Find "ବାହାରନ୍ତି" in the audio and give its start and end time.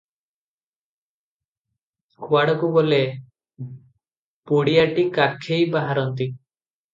5.77-6.29